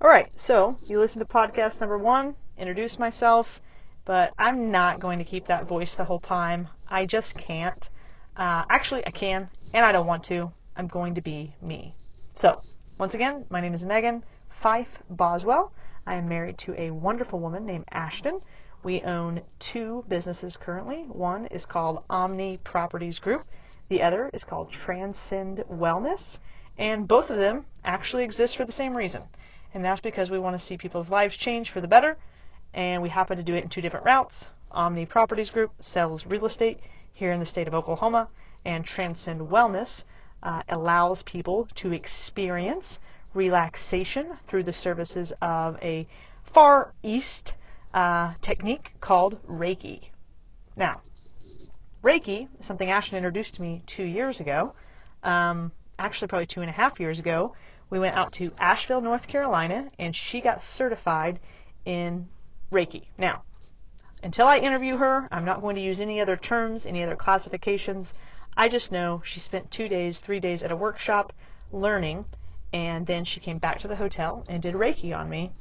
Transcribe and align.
All 0.00 0.08
right, 0.08 0.30
so 0.36 0.76
you 0.84 1.00
listen 1.00 1.18
to 1.18 1.24
podcast 1.24 1.80
number 1.80 1.98
one, 1.98 2.36
introduce 2.56 3.00
myself, 3.00 3.48
but 4.04 4.32
I'm 4.38 4.70
not 4.70 5.00
going 5.00 5.18
to 5.18 5.24
keep 5.24 5.48
that 5.48 5.66
voice 5.66 5.96
the 5.96 6.04
whole 6.04 6.20
time. 6.20 6.68
I 6.88 7.04
just 7.04 7.36
can't. 7.36 7.90
Uh, 8.36 8.62
actually, 8.70 9.04
I 9.04 9.10
can, 9.10 9.50
and 9.74 9.84
I 9.84 9.90
don't 9.90 10.06
want 10.06 10.22
to. 10.26 10.52
I'm 10.76 10.86
going 10.86 11.16
to 11.16 11.20
be 11.20 11.56
me. 11.60 11.96
So, 12.36 12.60
once 12.96 13.14
again, 13.14 13.46
my 13.50 13.60
name 13.60 13.74
is 13.74 13.82
Meghan 13.82 14.22
Fife 14.62 15.02
Boswell. 15.10 15.72
I 16.06 16.14
am 16.14 16.28
married 16.28 16.58
to 16.58 16.80
a 16.80 16.92
wonderful 16.92 17.40
woman 17.40 17.66
named 17.66 17.86
Ashton. 17.90 18.38
We 18.84 19.02
own 19.02 19.42
two 19.58 20.04
businesses 20.06 20.56
currently. 20.56 21.06
One 21.08 21.46
is 21.46 21.66
called 21.66 22.04
Omni 22.08 22.58
Properties 22.58 23.18
Group. 23.18 23.42
The 23.88 24.02
other 24.02 24.30
is 24.32 24.44
called 24.44 24.70
Transcend 24.70 25.64
Wellness. 25.68 26.38
And 26.78 27.08
both 27.08 27.30
of 27.30 27.38
them 27.38 27.66
actually 27.84 28.22
exist 28.22 28.56
for 28.56 28.64
the 28.64 28.70
same 28.70 28.96
reason. 28.96 29.24
And 29.74 29.84
that's 29.84 30.00
because 30.00 30.30
we 30.30 30.38
want 30.38 30.58
to 30.58 30.64
see 30.64 30.76
people's 30.76 31.08
lives 31.08 31.36
change 31.36 31.70
for 31.70 31.80
the 31.80 31.88
better. 31.88 32.16
And 32.74 33.02
we 33.02 33.08
happen 33.08 33.36
to 33.36 33.42
do 33.42 33.54
it 33.54 33.64
in 33.64 33.70
two 33.70 33.80
different 33.80 34.06
routes. 34.06 34.46
Omni 34.70 35.06
Properties 35.06 35.50
Group 35.50 35.72
sells 35.80 36.26
real 36.26 36.46
estate 36.46 36.80
here 37.12 37.32
in 37.32 37.40
the 37.40 37.46
state 37.46 37.68
of 37.68 37.74
Oklahoma. 37.74 38.28
And 38.64 38.84
Transcend 38.84 39.40
Wellness 39.40 40.04
uh, 40.42 40.62
allows 40.68 41.22
people 41.22 41.68
to 41.76 41.92
experience 41.92 42.98
relaxation 43.34 44.38
through 44.48 44.64
the 44.64 44.72
services 44.72 45.32
of 45.40 45.76
a 45.82 46.06
Far 46.52 46.94
East 47.02 47.54
uh, 47.92 48.34
technique 48.42 48.90
called 49.00 49.38
Reiki. 49.46 50.10
Now, 50.76 51.02
Reiki 52.02 52.48
something 52.64 52.90
Ashton 52.90 53.16
introduced 53.16 53.54
to 53.54 53.62
me 53.62 53.82
two 53.86 54.04
years 54.04 54.40
ago. 54.40 54.74
Um, 55.22 55.72
actually, 55.98 56.28
probably 56.28 56.46
two 56.46 56.60
and 56.60 56.70
a 56.70 56.72
half 56.72 57.00
years 57.00 57.18
ago. 57.18 57.54
We 57.90 57.98
went 57.98 58.16
out 58.16 58.32
to 58.34 58.52
Asheville, 58.58 59.00
North 59.00 59.26
Carolina, 59.26 59.90
and 59.98 60.14
she 60.14 60.40
got 60.40 60.62
certified 60.62 61.40
in 61.84 62.28
Reiki. 62.70 63.06
Now, 63.16 63.44
until 64.22 64.46
I 64.46 64.58
interview 64.58 64.96
her, 64.96 65.28
I'm 65.30 65.44
not 65.44 65.62
going 65.62 65.76
to 65.76 65.82
use 65.82 66.00
any 66.00 66.20
other 66.20 66.36
terms, 66.36 66.84
any 66.84 67.02
other 67.02 67.16
classifications. 67.16 68.12
I 68.56 68.68
just 68.68 68.92
know 68.92 69.22
she 69.24 69.40
spent 69.40 69.70
two 69.70 69.88
days, 69.88 70.18
three 70.18 70.40
days 70.40 70.62
at 70.62 70.72
a 70.72 70.76
workshop 70.76 71.32
learning, 71.72 72.26
and 72.72 73.06
then 73.06 73.24
she 73.24 73.40
came 73.40 73.58
back 73.58 73.78
to 73.80 73.88
the 73.88 73.96
hotel 73.96 74.44
and 74.48 74.62
did 74.62 74.74
Reiki 74.74 75.16
on 75.16 75.30
me. 75.30 75.52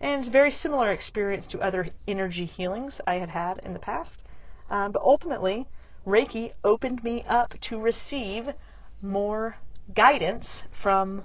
And 0.00 0.20
it's 0.20 0.28
a 0.28 0.32
very 0.32 0.50
similar 0.50 0.90
experience 0.90 1.46
to 1.48 1.60
other 1.60 1.90
energy 2.06 2.46
healings 2.46 3.00
I 3.06 3.16
had 3.16 3.28
had 3.28 3.58
in 3.58 3.72
the 3.72 3.78
past. 3.78 4.22
Um, 4.70 4.92
but 4.92 5.02
ultimately, 5.02 5.66
Reiki 6.06 6.52
opened 6.64 7.04
me 7.04 7.24
up 7.28 7.54
to 7.62 7.78
receive 7.78 8.48
more 9.02 9.56
guidance 9.94 10.46
from 10.82 11.24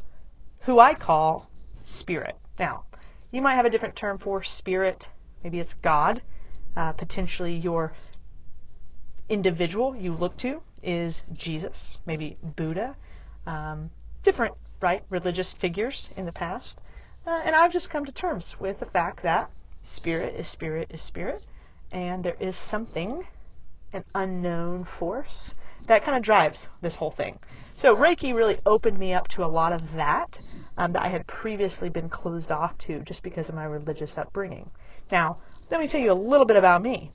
who 0.65 0.79
I 0.79 0.93
call 0.93 1.49
spirit. 1.83 2.35
Now, 2.59 2.85
you 3.31 3.41
might 3.41 3.55
have 3.55 3.65
a 3.65 3.69
different 3.69 3.95
term 3.95 4.17
for 4.17 4.43
spirit. 4.43 5.07
Maybe 5.43 5.59
it's 5.59 5.73
God. 5.81 6.21
Uh, 6.75 6.91
potentially 6.93 7.55
your 7.55 7.93
individual 9.29 9.95
you 9.95 10.13
look 10.13 10.37
to 10.37 10.61
is 10.81 11.23
Jesus, 11.33 11.97
maybe 12.05 12.37
Buddha. 12.41 12.95
Um, 13.45 13.89
different, 14.23 14.55
right, 14.81 15.03
religious 15.09 15.53
figures 15.59 16.09
in 16.15 16.25
the 16.25 16.31
past. 16.31 16.79
Uh, 17.25 17.41
and 17.45 17.55
I've 17.55 17.71
just 17.71 17.89
come 17.89 18.05
to 18.05 18.11
terms 18.11 18.55
with 18.59 18.79
the 18.79 18.85
fact 18.85 19.23
that 19.23 19.49
spirit 19.83 20.35
is 20.39 20.47
spirit 20.47 20.91
is 20.91 21.01
spirit, 21.01 21.41
and 21.91 22.23
there 22.23 22.37
is 22.39 22.57
something 22.57 23.23
an 23.93 24.03
unknown 24.15 24.85
force 24.99 25.53
that 25.87 26.05
kind 26.05 26.17
of 26.17 26.23
drives 26.23 26.57
this 26.81 26.95
whole 26.95 27.11
thing. 27.11 27.39
So 27.75 27.95
Reiki 27.95 28.33
really 28.33 28.59
opened 28.65 28.97
me 28.97 29.13
up 29.13 29.27
to 29.29 29.43
a 29.43 29.47
lot 29.47 29.73
of 29.73 29.81
that 29.93 30.37
um, 30.77 30.93
that 30.93 31.01
I 31.01 31.09
had 31.09 31.27
previously 31.27 31.89
been 31.89 32.09
closed 32.09 32.51
off 32.51 32.77
to 32.79 32.99
just 33.01 33.23
because 33.23 33.49
of 33.49 33.55
my 33.55 33.65
religious 33.65 34.17
upbringing. 34.17 34.69
Now, 35.11 35.37
let 35.69 35.79
me 35.79 35.87
tell 35.87 35.99
you 35.99 36.11
a 36.11 36.13
little 36.13 36.45
bit 36.45 36.55
about 36.55 36.81
me. 36.81 37.11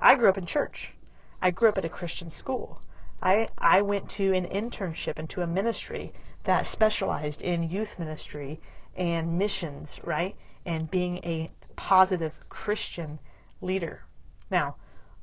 I 0.00 0.14
grew 0.14 0.28
up 0.28 0.38
in 0.38 0.46
church. 0.46 0.94
I 1.42 1.50
grew 1.50 1.68
up 1.68 1.78
at 1.78 1.84
a 1.84 1.88
Christian 1.88 2.30
school. 2.30 2.80
I, 3.22 3.48
I 3.58 3.82
went 3.82 4.08
to 4.10 4.32
an 4.34 4.46
internship 4.46 5.18
into 5.18 5.42
a 5.42 5.46
ministry 5.46 6.12
that 6.44 6.66
specialized 6.66 7.42
in 7.42 7.68
youth 7.68 7.98
ministry 7.98 8.60
and 8.96 9.38
missions, 9.38 10.00
right? 10.04 10.36
And 10.64 10.90
being 10.90 11.18
a 11.18 11.50
positive 11.76 12.32
Christian 12.48 13.18
leader. 13.60 14.02
Now, 14.50 14.76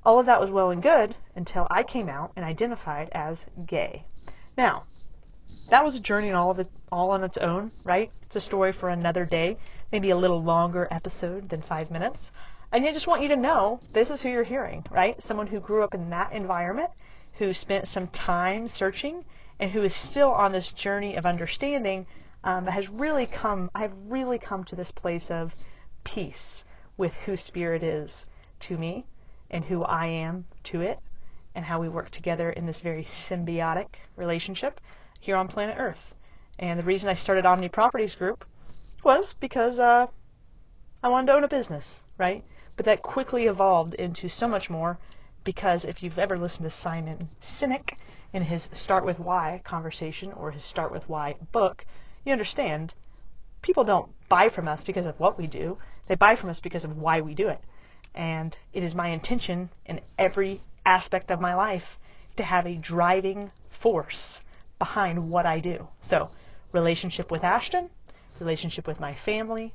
all 0.07 0.21
of 0.21 0.27
that 0.27 0.39
was 0.39 0.49
well 0.49 0.71
and 0.71 0.81
good 0.81 1.13
until 1.35 1.67
I 1.69 1.83
came 1.83 2.07
out 2.07 2.31
and 2.37 2.45
identified 2.45 3.09
as 3.11 3.37
gay. 3.65 4.05
Now, 4.57 4.85
that 5.69 5.83
was 5.83 5.97
a 5.97 5.99
journey 5.99 6.31
all 6.31 6.49
of 6.49 6.59
it 6.59 6.69
all 6.89 7.11
on 7.11 7.25
its 7.25 7.37
own, 7.37 7.73
right? 7.83 8.09
It's 8.21 8.37
a 8.37 8.39
story 8.39 8.71
for 8.71 8.87
another 8.87 9.25
day, 9.25 9.57
maybe 9.91 10.11
a 10.11 10.15
little 10.15 10.41
longer 10.41 10.87
episode 10.91 11.49
than 11.49 11.61
five 11.61 11.91
minutes. 11.91 12.31
And 12.71 12.85
I 12.85 12.93
just 12.93 13.05
want 13.05 13.21
you 13.21 13.27
to 13.27 13.35
know 13.35 13.81
this 13.93 14.09
is 14.09 14.21
who 14.21 14.29
you're 14.29 14.45
hearing, 14.45 14.85
right? 14.89 15.21
Someone 15.21 15.47
who 15.47 15.59
grew 15.59 15.83
up 15.83 15.93
in 15.93 16.09
that 16.11 16.31
environment, 16.31 16.89
who 17.37 17.53
spent 17.53 17.89
some 17.89 18.07
time 18.07 18.69
searching, 18.69 19.25
and 19.59 19.69
who 19.71 19.83
is 19.83 19.93
still 20.09 20.31
on 20.31 20.53
this 20.53 20.71
journey 20.71 21.17
of 21.17 21.25
understanding 21.25 22.07
um, 22.45 22.65
has 22.65 22.87
really 22.87 23.27
come. 23.27 23.69
I've 23.75 23.93
really 24.07 24.39
come 24.39 24.63
to 24.65 24.75
this 24.77 24.91
place 24.91 25.25
of 25.29 25.51
peace 26.05 26.63
with 26.95 27.11
who 27.25 27.35
Spirit 27.35 27.83
is 27.83 28.25
to 28.61 28.77
me 28.77 29.05
and 29.49 29.65
who 29.65 29.83
I 29.83 30.07
am 30.07 30.45
to 30.65 30.81
it 30.81 30.99
and 31.55 31.65
how 31.65 31.81
we 31.81 31.89
work 31.89 32.11
together 32.11 32.51
in 32.51 32.65
this 32.65 32.81
very 32.81 33.07
symbiotic 33.29 33.87
relationship 34.15 34.79
here 35.19 35.35
on 35.35 35.47
planet 35.47 35.75
Earth. 35.79 36.13
And 36.59 36.79
the 36.79 36.83
reason 36.83 37.09
I 37.09 37.15
started 37.15 37.45
Omni 37.45 37.69
Properties 37.69 38.15
Group 38.15 38.45
was 39.03 39.35
because 39.39 39.79
uh, 39.79 40.07
I 41.03 41.09
wanted 41.09 41.27
to 41.27 41.33
own 41.33 41.43
a 41.43 41.47
business, 41.47 42.01
right? 42.17 42.43
But 42.75 42.85
that 42.85 43.01
quickly 43.01 43.45
evolved 43.45 43.93
into 43.93 44.29
so 44.29 44.47
much 44.47 44.69
more 44.69 44.99
because 45.43 45.85
if 45.85 46.03
you've 46.03 46.19
ever 46.19 46.37
listened 46.37 46.69
to 46.69 46.75
Simon 46.75 47.29
Sinek 47.41 47.93
in 48.33 48.43
his 48.43 48.67
Start 48.73 49.05
With 49.05 49.19
Why 49.19 49.61
conversation 49.63 50.31
or 50.33 50.51
his 50.51 50.63
Start 50.63 50.91
With 50.91 51.07
Why 51.07 51.35
book, 51.51 51.85
you 52.25 52.33
understand 52.33 52.93
people 53.61 53.83
don't 53.83 54.11
buy 54.29 54.49
from 54.49 54.67
us 54.67 54.83
because 54.83 55.05
of 55.05 55.19
what 55.19 55.37
we 55.37 55.47
do. 55.47 55.77
They 56.07 56.15
buy 56.15 56.35
from 56.35 56.49
us 56.49 56.59
because 56.59 56.83
of 56.83 56.97
why 56.97 57.21
we 57.21 57.33
do 57.33 57.47
it. 57.47 57.59
And 58.15 58.55
it 58.73 58.83
is 58.83 58.95
my 58.95 59.09
intention 59.09 59.69
in 59.85 60.01
every 60.17 60.61
aspect 60.85 61.31
of 61.31 61.39
my 61.39 61.53
life 61.53 61.97
to 62.37 62.43
have 62.43 62.65
a 62.65 62.75
driving 62.75 63.51
force 63.81 64.39
behind 64.79 65.29
what 65.29 65.45
I 65.45 65.59
do. 65.59 65.87
So, 66.01 66.29
relationship 66.71 67.31
with 67.31 67.43
Ashton, 67.43 67.89
relationship 68.39 68.87
with 68.87 68.99
my 68.99 69.15
family, 69.25 69.73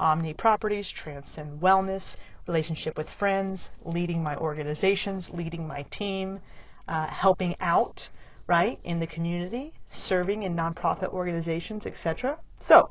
Omni 0.00 0.34
Properties, 0.34 0.90
Transcend 0.90 1.60
Wellness, 1.60 2.16
relationship 2.46 2.96
with 2.96 3.08
friends, 3.18 3.68
leading 3.84 4.22
my 4.22 4.36
organizations, 4.36 5.28
leading 5.32 5.66
my 5.66 5.82
team, 5.90 6.40
uh, 6.86 7.06
helping 7.06 7.54
out, 7.60 8.08
right, 8.46 8.78
in 8.84 9.00
the 9.00 9.06
community, 9.06 9.74
serving 9.90 10.42
in 10.44 10.54
nonprofit 10.56 11.12
organizations, 11.12 11.84
etc. 11.84 12.38
So, 12.60 12.90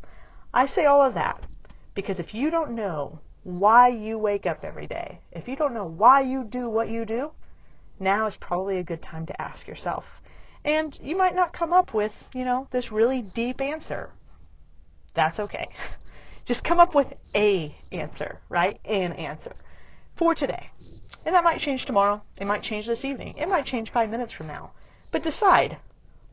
I 0.53 0.66
say 0.68 0.86
all 0.86 1.02
of 1.02 1.16
that 1.16 1.44
because 1.96 2.19
if 2.19 2.34
you 2.34 2.52
don't 2.52 2.72
know 2.72 3.19
why 3.47 3.88
you 3.88 4.18
wake 4.18 4.46
up 4.46 4.66
every 4.66 4.88
day, 4.88 5.22
if 5.31 5.47
you 5.47 5.56
don't 5.56 5.74
know 5.74 5.85
why 5.85 6.19
you 6.19 6.44
do 6.44 6.69
what 6.69 6.90
you 6.90 7.06
do, 7.06 7.31
now 7.97 8.28
is 8.28 8.35
probably 8.35 8.78
a 8.78 8.84
good 8.84 9.02
time 9.02 9.25
to 9.25 9.41
ask 9.41 9.66
yourself. 9.66 10.03
And 10.66 11.00
you 11.02 11.16
might 11.16 11.34
not 11.34 11.53
come 11.53 11.72
up 11.72 11.94
with, 11.94 12.12
you 12.34 12.44
know, 12.44 12.68
this 12.72 12.91
really 12.91 13.22
deep 13.22 13.62
answer. 13.62 14.09
That's 15.16 15.40
okay. 15.40 15.69
Just 16.46 16.66
come 16.66 16.81
up 16.81 16.94
with 16.94 17.07
a 17.34 17.74
answer, 17.90 18.41
right? 18.50 18.81
An 18.84 19.13
answer 19.13 19.53
for 20.18 20.36
today. 20.36 20.69
And 21.25 21.34
that 21.34 21.46
might 21.46 21.62
change 21.62 21.86
tomorrow. 21.86 22.22
It 22.36 22.47
might 22.47 22.63
change 22.63 22.86
this 22.86 23.06
evening. 23.06 23.36
It 23.38 23.47
might 23.47 23.66
change 23.66 23.94
five 23.94 24.09
minutes 24.09 24.34
from 24.34 24.47
now. 24.47 24.72
But 25.13 25.24
decide 25.24 25.78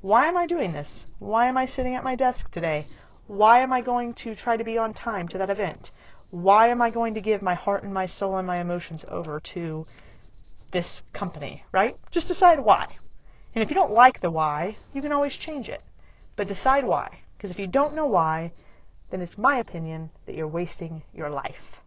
why 0.01 0.27
am 0.27 0.37
I 0.37 0.49
doing 0.49 0.73
this? 0.73 1.05
Why 1.21 1.47
am 1.47 1.57
I 1.57 1.67
sitting 1.67 1.95
at 1.95 2.03
my 2.03 2.17
desk 2.17 2.51
today? 2.51 2.89
Why 3.29 3.61
am 3.61 3.73
I 3.73 3.83
going 3.83 4.15
to 4.15 4.35
try 4.35 4.57
to 4.57 4.65
be 4.65 4.77
on 4.79 4.95
time 4.95 5.29
to 5.29 5.39
that 5.39 5.49
event? 5.49 5.93
Why 6.35 6.69
am 6.69 6.83
I 6.83 6.91
going 6.91 7.15
to 7.15 7.21
give 7.21 7.43
my 7.43 7.55
heart 7.55 7.85
and 7.85 7.95
my 7.95 8.07
soul 8.07 8.39
and 8.39 8.47
my 8.47 8.61
emotions 8.61 9.05
over 9.07 9.39
to 9.55 9.87
this 10.73 11.01
company, 11.13 11.65
right? 11.71 11.97
Just 12.11 12.27
decide 12.27 12.59
why. 12.59 12.89
And 13.55 13.63
if 13.63 13.71
you 13.71 13.77
don't 13.77 13.93
like 13.93 14.21
the 14.21 14.33
why, 14.33 14.77
you 14.93 15.01
can 15.01 15.13
always 15.13 15.35
change 15.35 15.69
it. 15.69 15.81
But 16.35 16.49
decide 16.49 16.85
why. 16.85 17.21
Because 17.37 17.53
if 17.53 17.59
you 17.61 17.69
don't 17.69 17.95
know 17.95 18.07
why, 18.07 18.51
then 19.11 19.21
it's 19.21 19.39
my 19.39 19.59
opinion 19.59 20.11
that 20.27 20.35
you're 20.35 20.49
wasting 20.49 21.05
your 21.13 21.31
life. 21.31 21.79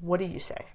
What 0.00 0.18
do 0.20 0.26
you 0.26 0.38
say? 0.38 0.66